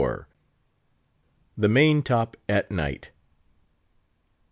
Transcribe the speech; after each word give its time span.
THE 1.55 1.69
MAIN 1.69 2.01
TOP 2.01 2.35
AT 2.49 2.71
NIGHT. 2.71 3.11